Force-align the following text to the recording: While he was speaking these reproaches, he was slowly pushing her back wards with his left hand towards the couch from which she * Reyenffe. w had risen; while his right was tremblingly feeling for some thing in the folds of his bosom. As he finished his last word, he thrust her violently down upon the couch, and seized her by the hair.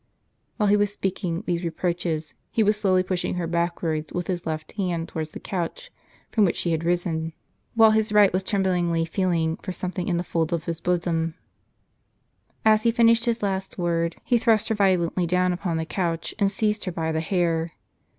While 0.57 0.69
he 0.69 0.77
was 0.77 0.91
speaking 0.91 1.43
these 1.45 1.63
reproaches, 1.63 2.33
he 2.49 2.63
was 2.63 2.75
slowly 2.75 3.03
pushing 3.03 3.35
her 3.35 3.45
back 3.45 3.83
wards 3.83 4.11
with 4.11 4.25
his 4.25 4.47
left 4.47 4.71
hand 4.71 5.07
towards 5.07 5.29
the 5.29 5.39
couch 5.39 5.91
from 6.31 6.43
which 6.43 6.55
she 6.55 6.71
* 6.71 6.71
Reyenffe. 6.71 6.73
w 6.73 6.73
had 6.79 6.87
risen; 6.89 7.33
while 7.75 7.91
his 7.91 8.11
right 8.11 8.33
was 8.33 8.41
tremblingly 8.43 9.05
feeling 9.05 9.57
for 9.57 9.71
some 9.71 9.91
thing 9.91 10.07
in 10.07 10.17
the 10.17 10.23
folds 10.23 10.53
of 10.53 10.63
his 10.65 10.81
bosom. 10.81 11.35
As 12.65 12.81
he 12.81 12.89
finished 12.89 13.25
his 13.25 13.43
last 13.43 13.77
word, 13.77 14.15
he 14.23 14.39
thrust 14.39 14.69
her 14.69 14.75
violently 14.75 15.27
down 15.27 15.53
upon 15.53 15.77
the 15.77 15.85
couch, 15.85 16.33
and 16.39 16.49
seized 16.51 16.85
her 16.85 16.91
by 16.91 17.11
the 17.11 17.21
hair. 17.21 17.73